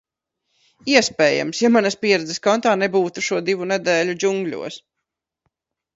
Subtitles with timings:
[0.93, 4.83] Iespējams, ja manas pieredzes kontā nebūtu šo divu nedēļu džungļos.